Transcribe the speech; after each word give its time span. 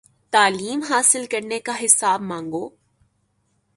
تعلیم 0.33 0.81
حاصل 0.89 1.25
کرنے 1.25 1.59
کا 1.59 1.71
حساب 1.85 2.21
مانگو 2.21 2.69